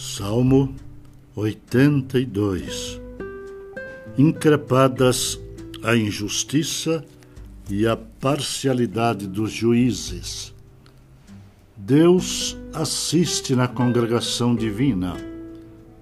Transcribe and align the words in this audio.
Salmo 0.00 0.76
82 1.34 3.00
Increpadas 4.16 5.40
a 5.82 5.96
injustiça 5.96 7.04
e 7.68 7.84
a 7.84 7.96
parcialidade 7.96 9.26
dos 9.26 9.50
juízes. 9.50 10.54
Deus 11.76 12.56
assiste 12.72 13.56
na 13.56 13.66
congregação 13.66 14.54
divina. 14.54 15.16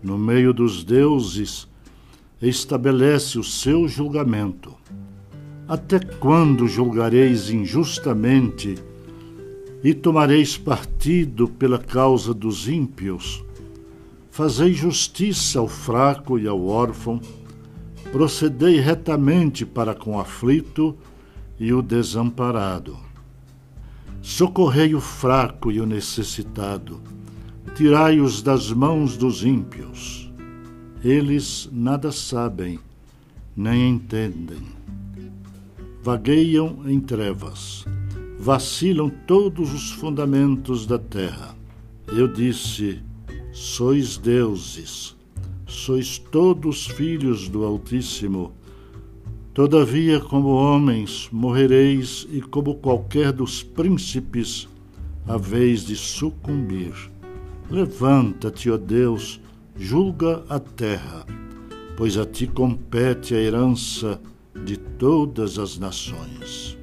No 0.02 0.18
meio 0.18 0.52
dos 0.52 0.84
deuses, 0.84 1.66
estabelece 2.42 3.38
o 3.38 3.42
seu 3.42 3.88
julgamento. 3.88 4.74
Até 5.66 6.00
quando 6.00 6.68
julgareis 6.68 7.48
injustamente 7.48 8.74
e 9.82 9.94
tomareis 9.94 10.58
partido 10.58 11.48
pela 11.48 11.78
causa 11.78 12.34
dos 12.34 12.68
ímpios? 12.68 13.45
Fazei 14.36 14.74
justiça 14.74 15.60
ao 15.60 15.66
fraco 15.66 16.38
e 16.38 16.46
ao 16.46 16.66
órfão, 16.66 17.18
procedei 18.12 18.78
retamente 18.78 19.64
para 19.64 19.94
com 19.94 20.16
o 20.16 20.20
aflito 20.20 20.94
e 21.58 21.72
o 21.72 21.80
desamparado. 21.80 22.98
Socorrei 24.20 24.94
o 24.94 25.00
fraco 25.00 25.72
e 25.72 25.80
o 25.80 25.86
necessitado, 25.86 27.00
tirai-os 27.74 28.42
das 28.42 28.70
mãos 28.70 29.16
dos 29.16 29.42
ímpios. 29.42 30.30
Eles 31.02 31.66
nada 31.72 32.12
sabem, 32.12 32.78
nem 33.56 33.88
entendem. 33.88 34.66
Vagueiam 36.02 36.80
em 36.84 37.00
trevas, 37.00 37.86
vacilam 38.38 39.08
todos 39.26 39.72
os 39.72 39.92
fundamentos 39.92 40.86
da 40.86 40.98
terra. 40.98 41.56
Eu 42.06 42.28
disse: 42.28 43.00
sois 43.56 44.18
deuses, 44.18 45.16
sois 45.66 46.18
todos 46.18 46.86
filhos 46.88 47.48
do 47.48 47.64
Altíssimo. 47.64 48.52
Todavia, 49.54 50.20
como 50.20 50.48
homens, 50.48 51.30
morrereis, 51.32 52.28
e 52.30 52.42
como 52.42 52.74
qualquer 52.74 53.32
dos 53.32 53.62
príncipes, 53.62 54.68
haveis 55.26 55.86
de 55.86 55.96
sucumbir. 55.96 56.92
Levanta-te, 57.70 58.70
ó 58.70 58.76
Deus, 58.76 59.40
julga 59.74 60.44
a 60.50 60.60
terra, 60.60 61.24
pois 61.96 62.18
a 62.18 62.26
ti 62.26 62.46
compete 62.46 63.34
a 63.34 63.40
herança 63.40 64.20
de 64.66 64.76
todas 64.76 65.58
as 65.58 65.78
nações. 65.78 66.76